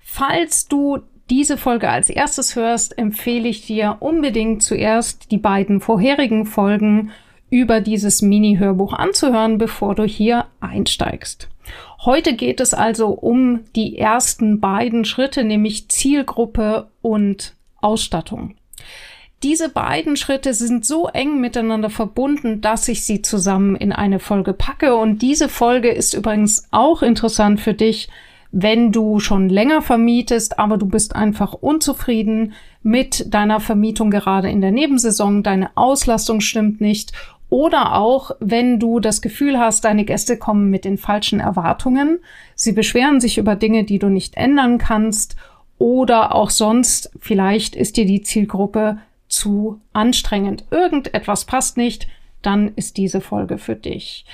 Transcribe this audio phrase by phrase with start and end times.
[0.00, 0.98] Falls du
[1.30, 7.10] diese Folge als erstes hörst, empfehle ich dir unbedingt zuerst die beiden vorherigen Folgen
[7.50, 11.48] über dieses Mini-Hörbuch anzuhören, bevor du hier einsteigst.
[12.04, 18.54] Heute geht es also um die ersten beiden Schritte, nämlich Zielgruppe und Ausstattung.
[19.42, 24.52] Diese beiden Schritte sind so eng miteinander verbunden, dass ich sie zusammen in eine Folge
[24.52, 24.96] packe.
[24.96, 28.08] Und diese Folge ist übrigens auch interessant für dich,
[28.50, 34.60] wenn du schon länger vermietest, aber du bist einfach unzufrieden mit deiner Vermietung gerade in
[34.60, 37.12] der Nebensaison, deine Auslastung stimmt nicht
[37.50, 42.18] oder auch, wenn du das Gefühl hast, deine Gäste kommen mit den falschen Erwartungen,
[42.54, 45.36] sie beschweren sich über Dinge, die du nicht ändern kannst
[45.78, 50.64] oder auch sonst, vielleicht ist dir die Zielgruppe zu anstrengend.
[50.70, 52.08] Irgendetwas passt nicht,
[52.42, 54.24] dann ist diese Folge für dich.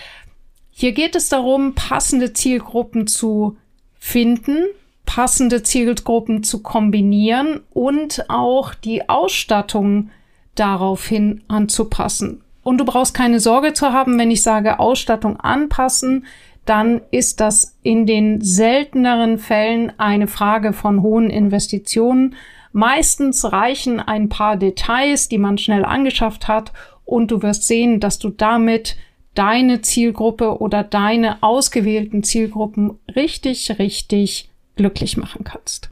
[0.70, 3.56] Hier geht es darum, passende Zielgruppen zu
[4.04, 4.66] finden,
[5.06, 10.10] passende Zielgruppen zu kombinieren und auch die Ausstattung
[10.56, 12.42] daraufhin anzupassen.
[12.62, 16.26] Und du brauchst keine Sorge zu haben, wenn ich sage Ausstattung anpassen,
[16.66, 22.34] dann ist das in den selteneren Fällen eine Frage von hohen Investitionen.
[22.72, 26.72] Meistens reichen ein paar Details, die man schnell angeschafft hat,
[27.06, 28.96] und du wirst sehen, dass du damit
[29.34, 35.90] deine Zielgruppe oder deine ausgewählten Zielgruppen richtig, richtig glücklich machen kannst.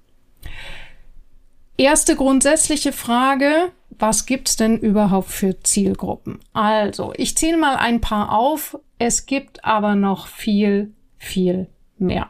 [1.77, 6.39] Erste grundsätzliche Frage, was gibt's denn überhaupt für Zielgruppen?
[6.53, 8.79] Also, ich zähle mal ein paar auf.
[8.99, 11.67] Es gibt aber noch viel, viel
[11.99, 12.29] mehr.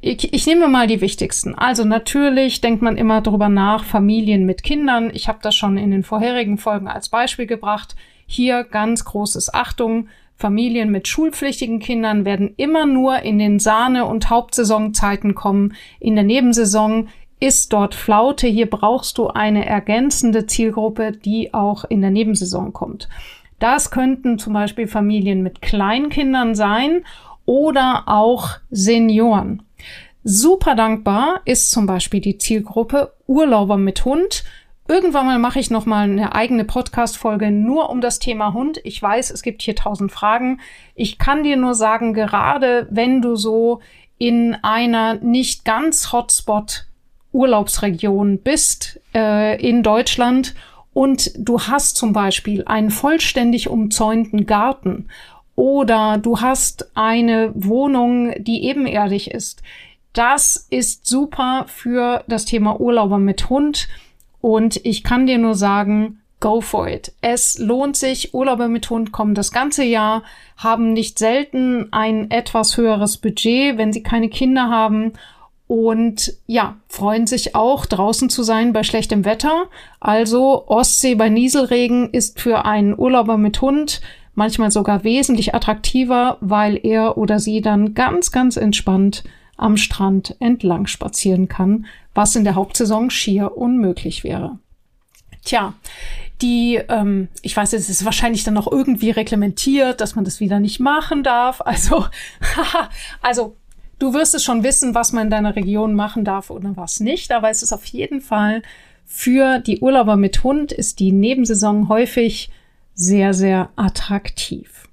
[0.00, 1.54] Ich, ich nehme mal die wichtigsten.
[1.54, 5.10] Also natürlich denkt man immer darüber nach, Familien mit Kindern.
[5.12, 7.96] Ich habe das schon in den vorherigen Folgen als Beispiel gebracht.
[8.26, 10.08] Hier ganz großes Achtung.
[10.40, 15.74] Familien mit schulpflichtigen Kindern werden immer nur in den Sahne- und Hauptsaisonzeiten kommen.
[16.00, 17.08] In der Nebensaison
[17.40, 18.46] ist dort Flaute.
[18.46, 23.10] Hier brauchst du eine ergänzende Zielgruppe, die auch in der Nebensaison kommt.
[23.58, 27.04] Das könnten zum Beispiel Familien mit Kleinkindern sein
[27.44, 29.62] oder auch Senioren.
[30.24, 34.44] Super dankbar ist zum Beispiel die Zielgruppe Urlauber mit Hund.
[34.90, 38.80] Irgendwann mal mache ich noch mal eine eigene Podcast-Folge nur um das Thema Hund.
[38.82, 40.58] Ich weiß, es gibt hier tausend Fragen.
[40.96, 43.78] Ich kann dir nur sagen, gerade wenn du so
[44.18, 46.86] in einer nicht ganz Hotspot
[47.30, 50.56] Urlaubsregion bist äh, in Deutschland
[50.92, 55.06] und du hast zum Beispiel einen vollständig umzäunten Garten
[55.54, 59.62] oder du hast eine Wohnung, die ebenerdig ist.
[60.14, 63.86] Das ist super für das Thema Urlauber mit Hund
[64.40, 67.12] und ich kann dir nur sagen, go for it.
[67.20, 68.34] Es lohnt sich.
[68.34, 70.22] Urlauber mit Hund kommen das ganze Jahr,
[70.56, 75.12] haben nicht selten ein etwas höheres Budget, wenn sie keine Kinder haben
[75.70, 79.66] und ja, freuen sich auch draußen zu sein bei schlechtem Wetter.
[80.00, 84.00] Also Ostsee bei Nieselregen ist für einen Urlauber mit Hund
[84.34, 89.22] manchmal sogar wesentlich attraktiver, weil er oder sie dann ganz, ganz entspannt
[89.60, 94.58] am Strand entlang spazieren kann, was in der Hauptsaison schier unmöglich wäre.
[95.44, 95.74] Tja,
[96.42, 100.60] die, ähm, ich weiß, es ist wahrscheinlich dann noch irgendwie reglementiert, dass man das wieder
[100.60, 101.60] nicht machen darf.
[101.60, 102.06] Also,
[103.22, 103.56] also
[104.00, 107.32] Du wirst es schon wissen, was man in deiner Region machen darf oder was nicht,
[107.32, 108.62] aber es ist auf jeden Fall
[109.04, 112.50] für die Urlauber mit Hund ist die Nebensaison häufig
[112.94, 114.88] sehr, sehr attraktiv.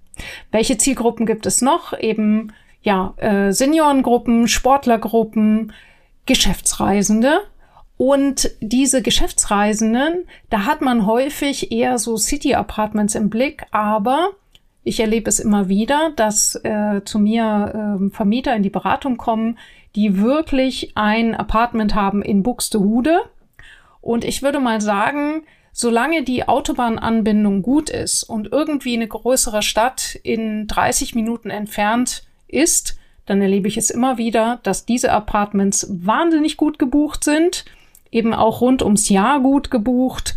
[0.52, 1.98] Welche Zielgruppen gibt es noch?
[1.98, 2.52] Eben
[2.82, 5.74] ja, äh, Seniorengruppen, Sportlergruppen,
[6.26, 7.40] Geschäftsreisende.
[7.98, 14.32] Und diese Geschäftsreisenden, da hat man häufig eher so City Apartments im Blick, aber
[14.84, 19.58] ich erlebe es immer wieder, dass äh, zu mir äh, Vermieter in die Beratung kommen,
[19.96, 23.22] die wirklich ein Apartment haben in Buxtehude.
[24.00, 25.44] Und ich würde mal sagen,
[25.74, 32.98] solange die Autobahnanbindung gut ist und irgendwie eine größere Stadt in 30 Minuten entfernt ist,
[33.26, 37.66] dann erlebe ich es immer wieder, dass diese Apartments wahnsinnig gut gebucht sind,
[38.10, 40.36] eben auch rund ums Jahr gut gebucht.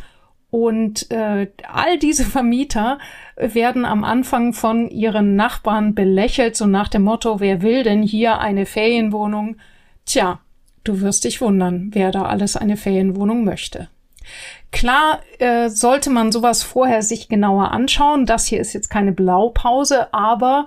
[0.50, 2.98] Und äh, all diese Vermieter
[3.36, 8.40] werden am Anfang von ihren Nachbarn belächelt, so nach dem Motto, wer will denn hier
[8.40, 9.56] eine Ferienwohnung?
[10.06, 10.40] Tja,
[10.82, 13.88] du wirst dich wundern, wer da alles eine Ferienwohnung möchte.
[14.72, 18.26] Klar äh, sollte man sowas vorher sich genauer anschauen.
[18.26, 20.66] Das hier ist jetzt keine Blaupause, aber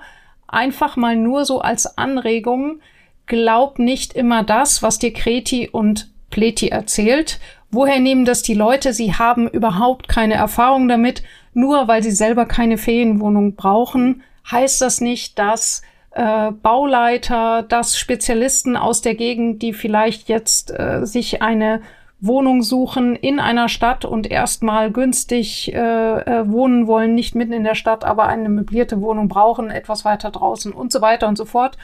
[0.53, 2.79] einfach mal nur so als Anregung,
[3.25, 7.39] glaub nicht immer das, was dir Kreti und Pleti erzählt.
[7.71, 8.93] Woher nehmen das die Leute?
[8.93, 11.23] Sie haben überhaupt keine Erfahrung damit.
[11.53, 18.75] Nur weil sie selber keine Ferienwohnung brauchen, heißt das nicht, dass äh, Bauleiter, dass Spezialisten
[18.75, 21.81] aus der Gegend, die vielleicht jetzt äh, sich eine
[22.25, 27.65] Wohnung suchen in einer Stadt und erstmal günstig äh, äh, wohnen wollen, nicht mitten in
[27.65, 31.43] der Stadt, aber eine möblierte Wohnung brauchen, etwas weiter draußen und so weiter und so
[31.43, 31.77] fort,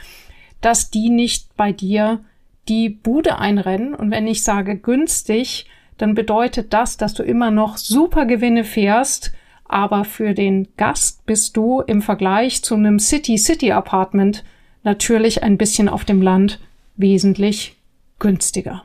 [0.61, 2.21] dass die nicht bei dir
[2.69, 3.93] die Bude einrennen.
[3.93, 5.65] Und wenn ich sage günstig,
[5.97, 9.33] dann bedeutet das, dass du immer noch super Gewinne fährst,
[9.65, 14.45] aber für den Gast bist du im Vergleich zu einem City-City-Apartment
[14.83, 16.59] natürlich ein bisschen auf dem Land
[16.95, 17.75] wesentlich
[18.19, 18.83] günstiger.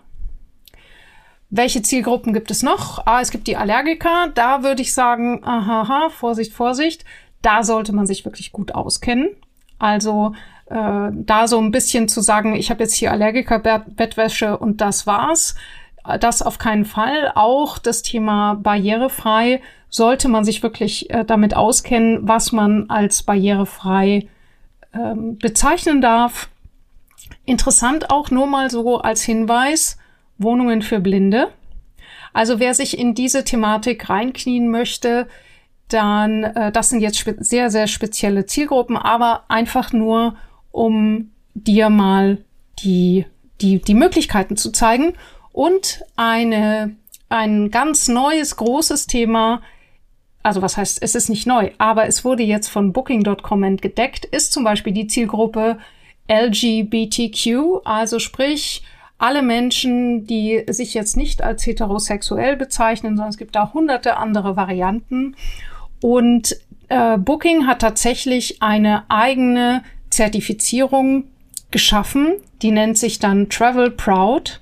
[1.50, 3.06] Welche Zielgruppen gibt es noch?
[3.06, 4.28] Ah, es gibt die Allergiker.
[4.34, 7.04] Da würde ich sagen, aha, Vorsicht, Vorsicht.
[7.42, 9.28] Da sollte man sich wirklich gut auskennen.
[9.78, 10.34] Also
[10.66, 15.54] äh, da so ein bisschen zu sagen, ich habe jetzt hier Allergiker-Bettwäsche und das war's.
[16.20, 17.32] Das auf keinen Fall.
[17.34, 24.28] Auch das Thema barrierefrei sollte man sich wirklich äh, damit auskennen, was man als barrierefrei
[24.92, 26.48] ähm, bezeichnen darf.
[27.44, 29.98] Interessant auch nur mal so als Hinweis,
[30.38, 31.48] Wohnungen für Blinde.
[32.32, 35.28] Also wer sich in diese Thematik reinknien möchte,
[35.88, 40.36] dann, äh, das sind jetzt sehr, sehr spezielle Zielgruppen, aber einfach nur,
[40.72, 42.38] um dir mal
[42.80, 43.26] die,
[43.60, 45.14] die, die Möglichkeiten zu zeigen.
[45.52, 46.96] Und eine,
[47.28, 49.62] ein ganz neues, großes Thema,
[50.42, 54.52] also was heißt, es ist nicht neu, aber es wurde jetzt von Booking.com entdeckt, ist
[54.52, 55.78] zum Beispiel die Zielgruppe
[56.28, 58.82] LGBTQ, also sprich
[59.18, 64.56] alle Menschen, die sich jetzt nicht als heterosexuell bezeichnen, sondern es gibt da hunderte andere
[64.56, 65.36] Varianten.
[66.00, 66.56] Und
[66.88, 71.24] äh, Booking hat tatsächlich eine eigene Zertifizierung
[71.70, 74.60] geschaffen, die nennt sich dann Travel Proud.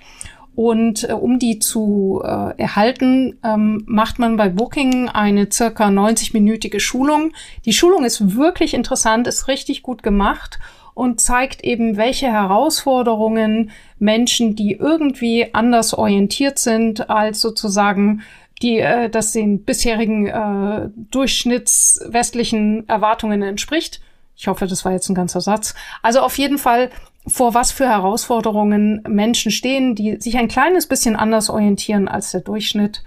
[0.54, 6.78] Und äh, um die zu äh, erhalten, ähm, macht man bei Booking eine circa 90-minütige
[6.78, 7.32] Schulung.
[7.64, 10.58] Die Schulung ist wirklich interessant, ist richtig gut gemacht
[10.94, 18.22] und zeigt eben, welche Herausforderungen Menschen, die irgendwie anders orientiert sind als sozusagen
[18.62, 24.00] die äh, das den bisherigen äh, durchschnittswestlichen Erwartungen entspricht.
[24.36, 25.74] Ich hoffe, das war jetzt ein ganzer Satz.
[26.00, 26.90] Also auf jeden Fall,
[27.26, 32.40] vor was für Herausforderungen Menschen stehen, die sich ein kleines bisschen anders orientieren als der
[32.40, 33.02] Durchschnitt.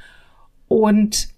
[0.67, 1.29] Und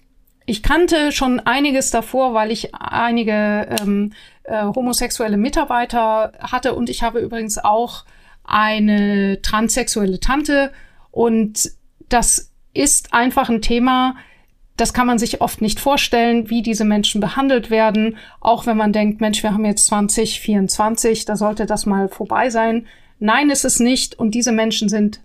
[0.48, 4.14] ich kannte schon einiges davor, weil ich einige ähm,
[4.44, 8.06] äh, homosexuelle Mitarbeiter hatte und ich habe übrigens auch
[8.46, 10.72] eine transsexuelle Tante
[11.12, 11.70] und
[12.08, 14.16] das ist einfach ein Thema,
[14.78, 18.94] das kann man sich oft nicht vorstellen, wie diese Menschen behandelt werden, auch wenn man
[18.94, 22.88] denkt, Mensch, wir haben jetzt 2024, da sollte das mal vorbei sein.
[23.20, 25.20] Nein, ist es nicht und diese Menschen sind,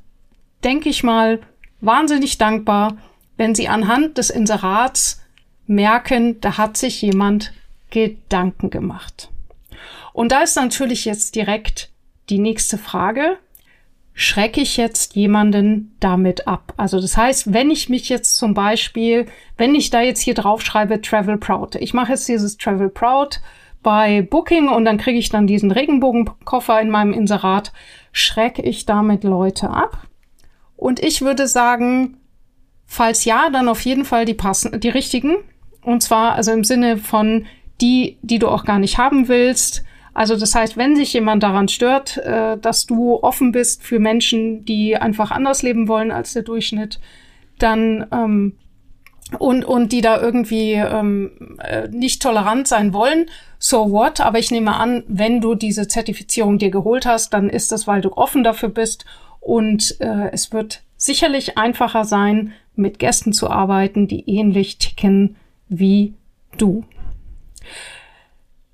[0.64, 1.38] denke ich mal,
[1.80, 2.96] wahnsinnig dankbar,
[3.36, 5.22] wenn sie anhand des Inserats
[5.66, 7.52] merken, da hat sich jemand
[7.90, 9.30] Gedanken gemacht.
[10.12, 11.90] Und da ist natürlich jetzt direkt
[12.28, 13.38] die nächste Frage.
[14.14, 16.74] Schrecke ich jetzt jemanden damit ab?
[16.76, 20.60] Also das heißt, wenn ich mich jetzt zum Beispiel, wenn ich da jetzt hier drauf
[20.62, 23.40] schreibe Travel Proud, ich mache jetzt dieses Travel Proud
[23.82, 27.72] bei Booking und dann kriege ich dann diesen Regenbogenkoffer in meinem Inserat,
[28.12, 30.06] schrecke ich damit Leute ab?
[30.76, 32.18] Und ich würde sagen,
[32.92, 35.36] falls ja, dann auf jeden Fall die passen, die richtigen.
[35.80, 37.46] Und zwar also im Sinne von
[37.80, 39.82] die, die du auch gar nicht haben willst.
[40.12, 44.66] Also das heißt, wenn sich jemand daran stört, äh, dass du offen bist für Menschen,
[44.66, 47.00] die einfach anders leben wollen als der Durchschnitt,
[47.58, 48.58] dann ähm,
[49.38, 54.20] und und die da irgendwie ähm, äh, nicht tolerant sein wollen, so what?
[54.20, 58.02] Aber ich nehme an, wenn du diese Zertifizierung dir geholt hast, dann ist das, weil
[58.02, 59.06] du offen dafür bist
[59.40, 65.36] und äh, es wird sicherlich einfacher sein, mit Gästen zu arbeiten, die ähnlich ticken
[65.68, 66.14] wie
[66.58, 66.84] du.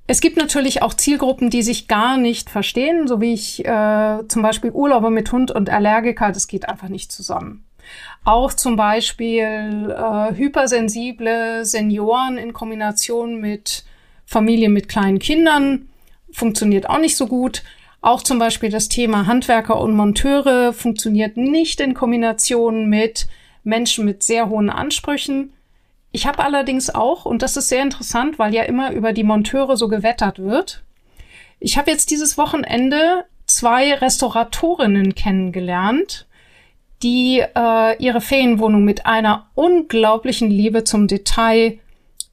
[0.06, 4.42] Es gibt natürlich auch Zielgruppen, die sich gar nicht verstehen, so wie ich äh, zum
[4.42, 7.64] Beispiel Urlauber mit Hund und Allergiker, das geht einfach nicht zusammen.
[8.24, 13.84] Auch zum Beispiel äh, hypersensible Senioren in Kombination mit
[14.24, 15.88] Familien mit kleinen Kindern
[16.30, 17.62] funktioniert auch nicht so gut.
[18.00, 23.26] Auch zum Beispiel das Thema Handwerker und Monteure funktioniert nicht in Kombination mit
[23.68, 25.52] Menschen mit sehr hohen Ansprüchen.
[26.10, 29.76] Ich habe allerdings auch, und das ist sehr interessant, weil ja immer über die Monteure
[29.76, 30.82] so gewettert wird,
[31.60, 36.26] ich habe jetzt dieses Wochenende zwei Restauratorinnen kennengelernt,
[37.02, 41.78] die äh, ihre Ferienwohnung mit einer unglaublichen Liebe zum Detail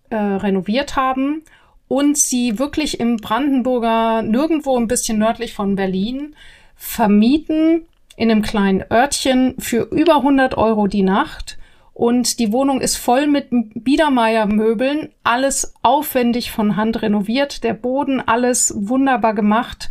[0.09, 1.43] äh, renoviert haben
[1.87, 6.35] und sie wirklich im Brandenburger, nirgendwo ein bisschen nördlich von Berlin,
[6.75, 11.57] vermieten in einem kleinen Örtchen für über 100 Euro die Nacht.
[11.93, 18.73] Und die Wohnung ist voll mit Biedermeier-Möbeln, alles aufwendig von Hand renoviert, der Boden alles
[18.75, 19.89] wunderbar gemacht.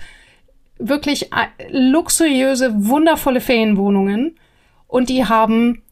[0.79, 4.39] Wirklich äh, luxuriöse, wundervolle Ferienwohnungen.
[4.87, 5.83] Und die haben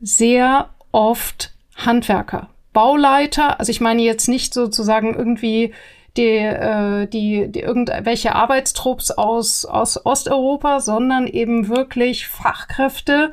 [0.00, 2.50] sehr oft Handwerker.
[2.72, 5.72] Bauleiter, also ich meine jetzt nicht sozusagen irgendwie
[6.18, 13.32] die, äh, die, die irgendwelche Arbeitstrupps aus, aus Osteuropa, sondern eben wirklich Fachkräfte,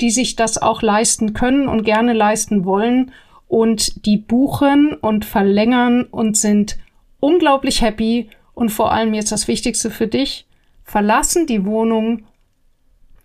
[0.00, 3.12] die sich das auch leisten können und gerne leisten wollen
[3.48, 6.76] und die buchen und verlängern und sind
[7.20, 10.46] unglaublich happy und vor allem jetzt das Wichtigste für dich,
[10.84, 12.24] verlassen die Wohnung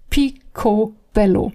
[0.09, 1.53] picobello.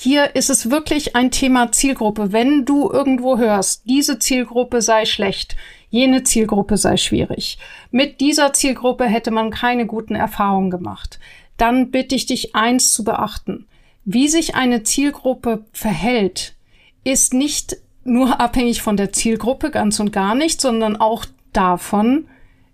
[0.00, 2.30] Hier ist es wirklich ein Thema Zielgruppe.
[2.30, 5.56] Wenn du irgendwo hörst, diese Zielgruppe sei schlecht,
[5.90, 7.58] jene Zielgruppe sei schwierig,
[7.90, 11.18] mit dieser Zielgruppe hätte man keine guten Erfahrungen gemacht,
[11.56, 13.66] dann bitte ich dich eins zu beachten.
[14.04, 16.54] Wie sich eine Zielgruppe verhält,
[17.02, 22.28] ist nicht nur abhängig von der Zielgruppe ganz und gar nicht, sondern auch davon,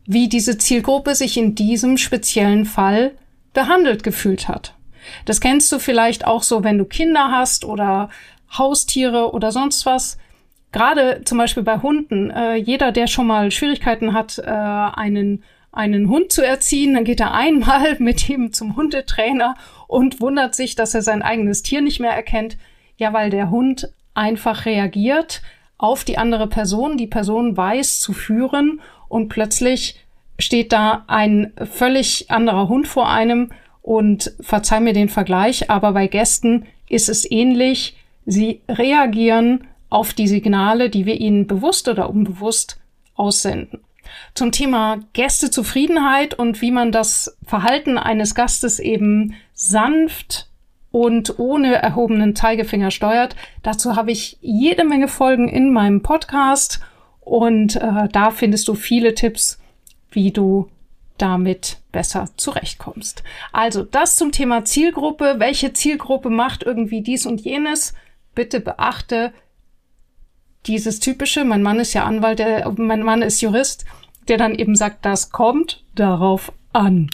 [0.04, 3.12] wie diese Zielgruppe sich in diesem speziellen Fall
[3.54, 4.74] behandelt gefühlt hat.
[5.25, 8.11] Das kennst du vielleicht auch so, wenn du Kinder hast oder
[8.56, 10.18] Haustiere oder sonst was.
[10.73, 12.30] Gerade zum Beispiel bei Hunden.
[12.30, 15.42] Äh, jeder, der schon mal Schwierigkeiten hat, äh, einen
[15.75, 19.56] einen Hund zu erziehen, dann geht er einmal mit ihm zum Hundetrainer
[19.88, 22.56] und wundert sich, dass er sein eigenes Tier nicht mehr erkennt.
[22.96, 25.42] Ja, weil der Hund einfach reagiert
[25.76, 30.00] auf die andere Person, die Person weiß zu führen und plötzlich
[30.38, 33.50] steht da ein völlig anderer Hund vor einem
[33.84, 37.98] und verzeih mir den Vergleich, aber bei Gästen ist es ähnlich.
[38.24, 42.80] Sie reagieren auf die Signale, die wir ihnen bewusst oder unbewusst
[43.14, 43.80] aussenden.
[44.32, 50.48] Zum Thema Gästezufriedenheit und wie man das Verhalten eines Gastes eben sanft
[50.90, 53.36] und ohne erhobenen Zeigefinger steuert.
[53.62, 56.80] Dazu habe ich jede Menge Folgen in meinem Podcast
[57.20, 59.58] und äh, da findest du viele Tipps,
[60.10, 60.70] wie du
[61.18, 63.23] damit besser zurechtkommst.
[63.52, 65.37] Also das zum Thema Zielgruppe.
[65.38, 67.94] Welche Zielgruppe macht irgendwie dies und jenes?
[68.35, 69.33] Bitte beachte
[70.66, 73.85] dieses typische, mein Mann ist ja Anwalt, der, mein Mann ist Jurist,
[74.28, 77.11] der dann eben sagt, das kommt darauf an.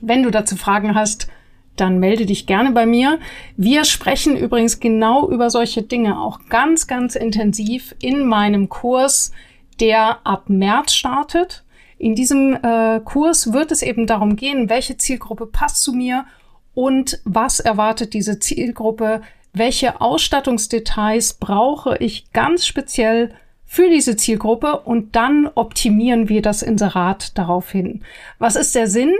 [0.00, 1.28] Wenn du dazu Fragen hast,
[1.76, 3.18] dann melde dich gerne bei mir.
[3.56, 9.32] Wir sprechen übrigens genau über solche Dinge auch ganz, ganz intensiv in meinem Kurs,
[9.80, 11.64] der ab März startet.
[11.98, 16.26] In diesem äh, Kurs wird es eben darum gehen, welche Zielgruppe passt zu mir
[16.74, 23.34] und was erwartet diese Zielgruppe, welche Ausstattungsdetails brauche ich ganz speziell
[23.66, 28.02] für diese Zielgruppe und dann optimieren wir das Inserat daraufhin.
[28.38, 29.14] Was ist der Sinn?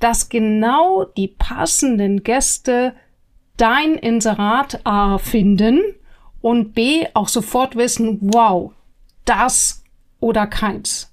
[0.00, 2.94] Dass genau die passenden Gäste
[3.56, 5.80] dein Inserat A finden
[6.40, 8.72] und B auch sofort wissen, wow,
[9.24, 9.84] das
[10.20, 11.12] oder keins.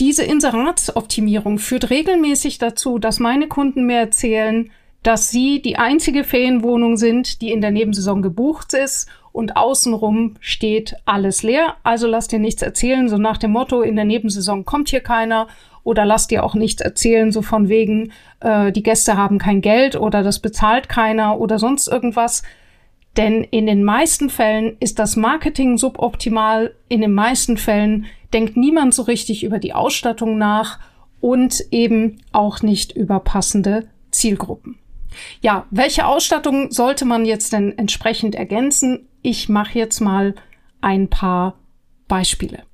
[0.00, 4.70] Diese Inseratsoptimierung führt regelmäßig dazu, dass meine Kunden mir erzählen,
[5.02, 10.94] dass sie die einzige Ferienwohnung sind, die in der Nebensaison gebucht ist und außenrum steht
[11.04, 11.76] alles leer.
[11.82, 15.48] Also lass dir nichts erzählen, so nach dem Motto, in der Nebensaison kommt hier keiner
[15.84, 19.96] oder lass dir auch nichts erzählen, so von wegen, äh, die Gäste haben kein Geld
[19.96, 22.42] oder das bezahlt keiner oder sonst irgendwas.
[23.16, 26.74] Denn in den meisten Fällen ist das Marketing suboptimal.
[26.88, 30.78] In den meisten Fällen denkt niemand so richtig über die Ausstattung nach
[31.20, 34.78] und eben auch nicht über passende Zielgruppen.
[35.42, 39.08] Ja, welche Ausstattung sollte man jetzt denn entsprechend ergänzen?
[39.20, 40.34] Ich mache jetzt mal
[40.80, 41.58] ein paar
[42.08, 42.64] Beispiele.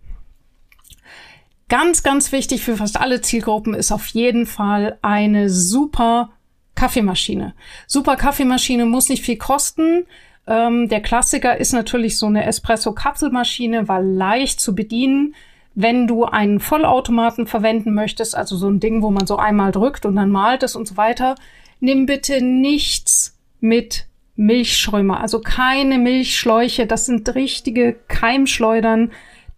[1.69, 6.31] Ganz, ganz wichtig für fast alle Zielgruppen ist auf jeden Fall eine super
[6.75, 7.55] Kaffeemaschine.
[7.87, 10.07] Super Kaffeemaschine muss nicht viel kosten.
[10.49, 15.35] Ähm, der Klassiker ist natürlich so eine Espresso-Kapselmaschine, weil leicht zu bedienen.
[15.75, 20.07] Wenn du einen Vollautomaten verwenden möchtest, also so ein Ding, wo man so einmal drückt
[20.07, 21.35] und dann malt es und so weiter,
[21.81, 29.11] nimm bitte nichts mit Milchschäumer, also keine Milchschläuche, das sind richtige Keimschleudern,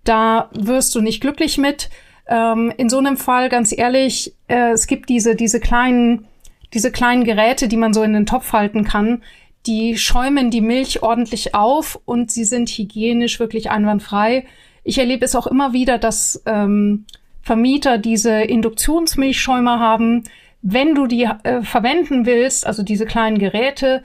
[0.04, 1.90] da wirst du nicht glücklich mit.
[2.26, 6.26] Ähm, in so einem Fall, ganz ehrlich, äh, es gibt diese, diese kleinen,
[6.72, 9.22] diese kleinen Geräte, die man so in den Topf halten kann,
[9.66, 14.46] die schäumen die Milch ordentlich auf und sie sind hygienisch wirklich einwandfrei.
[14.84, 17.04] Ich erlebe es auch immer wieder, dass ähm,
[17.42, 20.24] Vermieter diese Induktionsmilchschäumer haben.
[20.62, 24.02] Wenn du die äh, verwenden willst, also diese kleinen Geräte,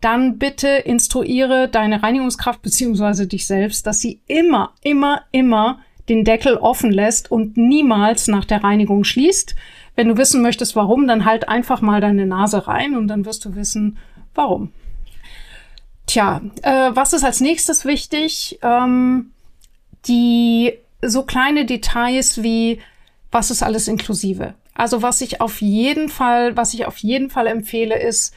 [0.00, 6.56] dann bitte instruiere deine Reinigungskraft beziehungsweise dich selbst, dass sie immer, immer, immer den Deckel
[6.56, 9.54] offen lässt und niemals nach der Reinigung schließt.
[9.96, 13.44] Wenn du wissen möchtest, warum, dann halt einfach mal deine Nase rein und dann wirst
[13.44, 13.98] du wissen,
[14.34, 14.72] warum.
[16.08, 18.58] Tja, äh, was ist als nächstes wichtig?
[18.62, 19.30] Ähm,
[20.06, 20.72] die
[21.02, 22.80] so kleine Details wie,
[23.30, 24.54] was ist alles inklusive?
[24.74, 28.34] Also was ich auf jeden Fall, was ich auf jeden Fall empfehle, ist,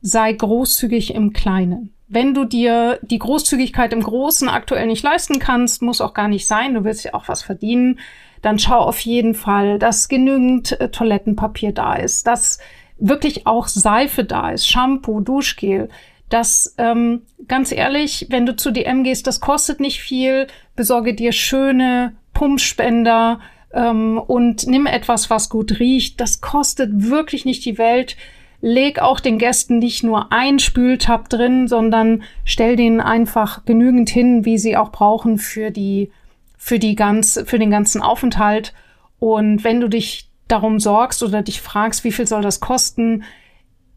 [0.00, 1.94] sei großzügig im Kleinen.
[2.08, 6.48] Wenn du dir die Großzügigkeit im Großen aktuell nicht leisten kannst, muss auch gar nicht
[6.48, 8.00] sein, du willst ja auch was verdienen,
[8.42, 12.58] dann schau auf jeden Fall, dass genügend äh, Toilettenpapier da ist, dass
[12.98, 15.88] wirklich auch Seife da ist, Shampoo, Duschgel,
[16.32, 20.46] dass ähm, ganz ehrlich, wenn du zu DM gehst, das kostet nicht viel,
[20.76, 23.40] besorge dir schöne Pumpspender
[23.72, 26.20] ähm, und nimm etwas, was gut riecht.
[26.20, 28.16] Das kostet wirklich nicht die Welt
[28.62, 34.44] leg auch den Gästen nicht nur ein Spültab drin, sondern stell denen einfach genügend hin,
[34.44, 36.12] wie sie auch brauchen für die,
[36.56, 38.72] für die ganz, für den ganzen Aufenthalt.
[39.18, 43.24] Und wenn du dich darum sorgst oder dich fragst, wie viel soll das kosten,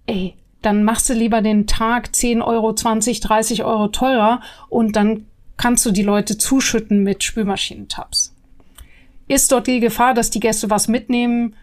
[0.07, 0.33] ey,
[0.65, 5.25] dann machst du lieber den Tag 10 Euro, 20, 30 Euro teurer und dann
[5.57, 8.33] kannst du die Leute zuschütten mit Spülmaschinentabs.
[9.27, 11.55] Ist dort die Gefahr, dass die Gäste was mitnehmen?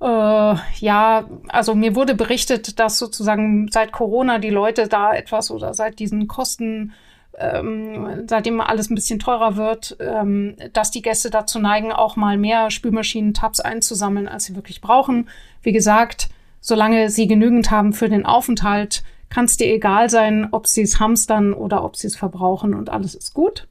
[0.00, 5.72] Äh, ja, also mir wurde berichtet, dass sozusagen seit Corona die Leute da etwas oder
[5.72, 6.92] seit diesen Kosten,
[7.38, 12.36] ähm, seitdem alles ein bisschen teurer wird, ähm, dass die Gäste dazu neigen, auch mal
[12.36, 15.28] mehr Spülmaschinen-Tabs einzusammeln, als sie wirklich brauchen.
[15.62, 16.28] Wie gesagt,
[16.66, 20.98] solange sie genügend haben für den Aufenthalt, kann es dir egal sein, ob sie es
[20.98, 23.68] hamstern oder ob sie es verbrauchen und alles ist gut.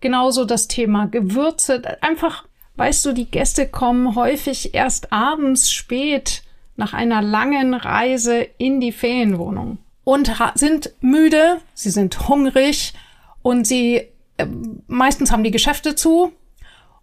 [0.00, 2.44] Genauso das Thema Gewürze, einfach
[2.78, 6.44] Weißt du, die Gäste kommen häufig erst abends spät
[6.76, 12.94] nach einer langen Reise in die Ferienwohnung und sind müde, sie sind hungrig
[13.42, 14.02] und sie
[14.36, 14.46] äh,
[14.86, 16.30] meistens haben die Geschäfte zu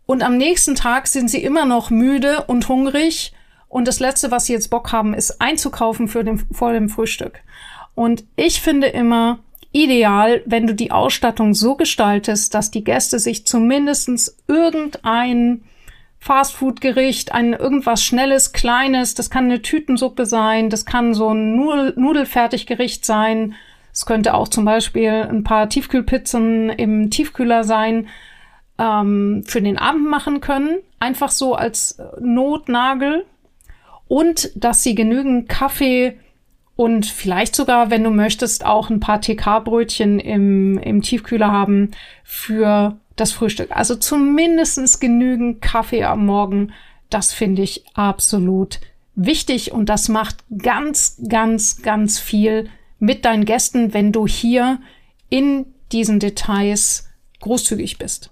[0.06, 3.34] und am nächsten Tag sind sie immer noch müde und hungrig
[3.76, 7.42] und das letzte, was sie jetzt Bock haben, ist einzukaufen für den, vor dem Frühstück.
[7.94, 9.40] Und ich finde immer,
[9.74, 15.66] ideal, wenn du die Ausstattung so gestaltest, dass die Gäste sich zumindestens irgendein
[16.20, 21.96] Fastfood-Gericht, ein irgendwas Schnelles, Kleines, das kann eine Tütensuppe sein, das kann so ein Nudel
[21.98, 23.56] Nudelfertiggericht sein,
[23.92, 28.08] es könnte auch zum Beispiel ein paar Tiefkühlpizzen im Tiefkühler sein,
[28.80, 33.26] ähm, für den Abend machen können, einfach so als Notnagel
[34.08, 36.18] und dass sie genügend Kaffee
[36.76, 41.91] und vielleicht sogar, wenn du möchtest, auch ein paar TK-Brötchen im, im Tiefkühler haben
[42.24, 43.72] für das Frühstück.
[43.72, 46.74] Also zumindestens genügend Kaffee am Morgen.
[47.10, 48.82] Das finde ich absolut
[49.15, 54.80] wichtig und das macht ganz, ganz, ganz viel mit deinen Gästen, wenn du hier
[55.30, 57.08] in diesen Details
[57.39, 58.32] großzügig bist.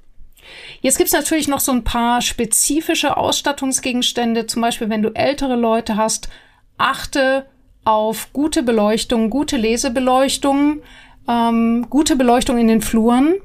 [0.81, 4.47] Jetzt gibt's natürlich noch so ein paar spezifische Ausstattungsgegenstände.
[4.47, 6.29] Zum Beispiel, wenn du ältere Leute hast,
[6.77, 7.45] achte
[7.85, 10.81] auf gute Beleuchtung, gute Lesebeleuchtung,
[11.27, 13.35] ähm, gute Beleuchtung in den Fluren.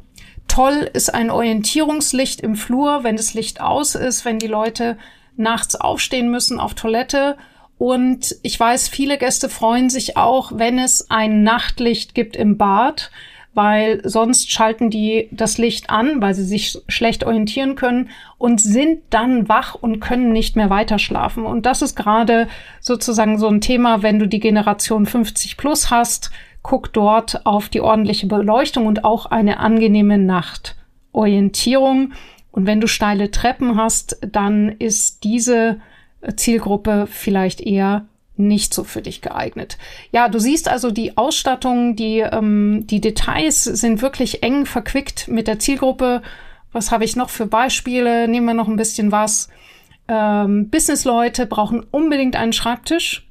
[0.48, 4.96] Toll ist ein Orientierungslicht im Flur, wenn das Licht aus ist, wenn die Leute
[5.36, 7.36] nachts aufstehen müssen auf Toilette.
[7.76, 13.10] Und ich weiß, viele Gäste freuen sich auch, wenn es ein Nachtlicht gibt im Bad
[13.58, 19.00] weil sonst schalten die das Licht an, weil sie sich schlecht orientieren können und sind
[19.10, 21.44] dann wach und können nicht mehr weiter schlafen.
[21.44, 22.46] Und das ist gerade
[22.78, 26.30] sozusagen so ein Thema, wenn du die Generation 50 plus hast,
[26.62, 32.12] guck dort auf die ordentliche Beleuchtung und auch eine angenehme Nachtorientierung.
[32.52, 35.80] Und wenn du steile Treppen hast, dann ist diese
[36.36, 38.06] Zielgruppe vielleicht eher
[38.38, 39.78] nicht so für dich geeignet.
[40.12, 45.46] Ja, du siehst also die Ausstattung, die, ähm, die Details sind wirklich eng verquickt mit
[45.48, 46.22] der Zielgruppe.
[46.72, 48.28] Was habe ich noch für Beispiele?
[48.28, 49.48] Nehmen wir noch ein bisschen was.
[50.08, 53.26] Ähm, Businessleute brauchen unbedingt einen Schreibtisch.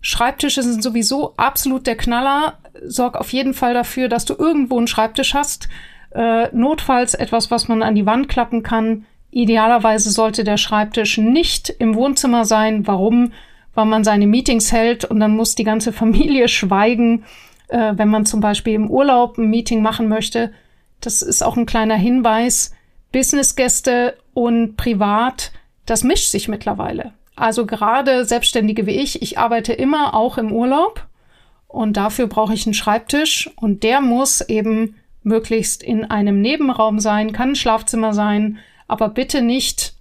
[0.00, 2.58] Schreibtische sind sowieso absolut der Knaller.
[2.84, 5.68] Sorg auf jeden Fall dafür, dass du irgendwo einen Schreibtisch hast.
[6.10, 9.06] Äh, notfalls etwas, was man an die Wand klappen kann.
[9.30, 12.86] Idealerweise sollte der Schreibtisch nicht im Wohnzimmer sein.
[12.86, 13.32] Warum?
[13.74, 17.24] Weil man seine Meetings hält und dann muss die ganze Familie schweigen,
[17.68, 20.52] äh, wenn man zum Beispiel im Urlaub ein Meeting machen möchte.
[21.00, 22.72] Das ist auch ein kleiner Hinweis.
[23.12, 25.52] Businessgäste und privat,
[25.86, 27.12] das mischt sich mittlerweile.
[27.36, 31.06] Also gerade Selbstständige wie ich, ich arbeite immer auch im Urlaub
[31.68, 37.32] und dafür brauche ich einen Schreibtisch und der muss eben möglichst in einem Nebenraum sein,
[37.32, 39.93] kann ein Schlafzimmer sein, aber bitte nicht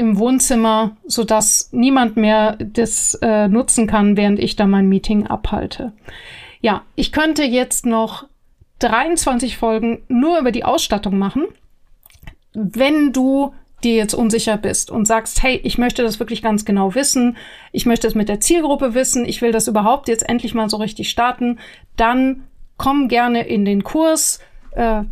[0.00, 5.26] im Wohnzimmer, so dass niemand mehr das äh, nutzen kann, während ich da mein Meeting
[5.26, 5.92] abhalte.
[6.62, 8.26] Ja, ich könnte jetzt noch
[8.78, 11.44] 23 Folgen nur über die Ausstattung machen.
[12.54, 13.52] Wenn du
[13.84, 17.36] dir jetzt unsicher bist und sagst, hey, ich möchte das wirklich ganz genau wissen,
[17.70, 20.78] ich möchte es mit der Zielgruppe wissen, ich will das überhaupt jetzt endlich mal so
[20.78, 21.58] richtig starten,
[21.96, 22.44] dann
[22.78, 25.02] komm gerne in den Kurs, äh,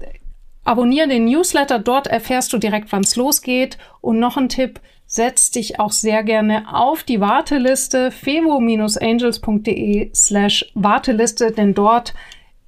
[0.68, 3.78] abonniere den Newsletter, dort erfährst du direkt, wann es losgeht.
[4.00, 11.52] Und noch ein Tipp, setz dich auch sehr gerne auf die Warteliste fevo-angels.de slash Warteliste,
[11.52, 12.12] denn dort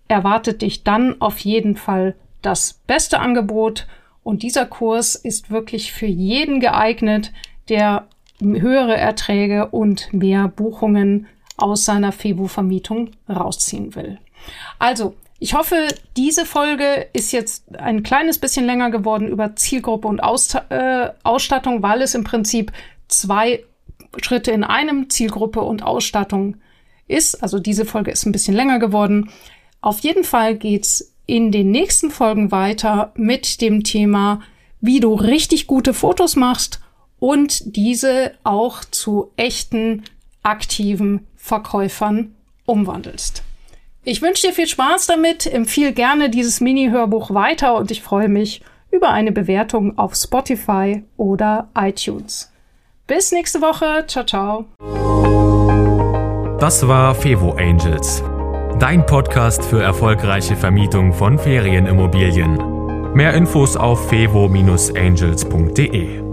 [0.09, 3.87] erwartet dich dann auf jeden Fall das beste Angebot
[4.23, 7.33] und dieser Kurs ist wirklich für jeden geeignet,
[7.69, 8.09] der
[8.41, 11.27] höhere Erträge und mehr Buchungen
[11.59, 14.19] aus seiner Febu-Vermietung rausziehen will.
[14.79, 20.23] Also, ich hoffe, diese Folge ist jetzt ein kleines bisschen länger geworden über Zielgruppe und
[20.23, 22.73] Aus äh, Ausstattung, weil es im Prinzip
[23.09, 23.65] zwei
[24.23, 26.59] Schritte in einem Zielgruppe und Ausstattung
[27.09, 27.43] ist.
[27.43, 29.31] Also diese Folge ist ein bisschen länger geworden.
[29.81, 34.43] Auf jeden Fall geht's in den nächsten Folgen weiter mit dem Thema,
[34.83, 36.81] wie du richtig gute Fotos machst
[37.19, 40.03] und diese auch zu echten,
[40.43, 42.35] aktiven Verkäufern
[42.67, 43.43] umwandelst.
[44.03, 48.63] Ich wünsche dir viel Spaß damit, empfehle gerne dieses Mini-Hörbuch weiter und ich freue mich
[48.91, 52.53] über eine Bewertung auf Spotify oder iTunes.
[53.07, 54.05] Bis nächste Woche.
[54.07, 54.65] Ciao, ciao.
[56.59, 58.23] Das war Fevo Angels
[58.81, 63.13] Dein Podcast für erfolgreiche Vermietung von Ferienimmobilien.
[63.13, 66.30] Mehr Infos auf fevo-angels.de.